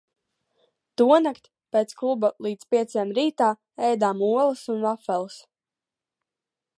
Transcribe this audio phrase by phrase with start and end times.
[1.01, 3.49] Tonakt pēc kluba līdz pieciem rītā
[3.89, 5.37] ēdām olas un vafeles.